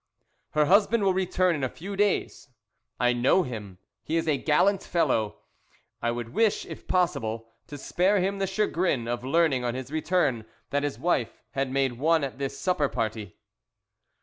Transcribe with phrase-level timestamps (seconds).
[0.53, 2.49] "Her husband will return in a few days.
[2.99, 3.77] I know him.
[4.03, 5.37] He is a gallant fellow.
[6.01, 10.45] I would wish, if possible, to spare him the chagrin of learning on his return
[10.71, 13.35] that his wife had made one at this supper party."